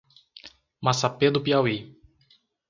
Massapê 0.85 1.27
do 1.31 1.43
Piauí 1.45 1.77